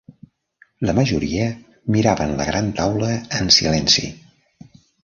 [0.89, 1.45] La majoria
[1.97, 3.13] miraven la gran taula
[3.43, 4.13] en silenci.